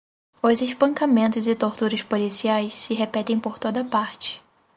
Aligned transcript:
os 0.41 0.59
espancamentos 0.61 1.45
e 1.45 1.55
torturas 1.55 2.01
policiais 2.01 2.73
se 2.73 2.95
repetem 2.95 3.39
por 3.39 3.59
toda 3.59 3.85
parte 3.85 4.41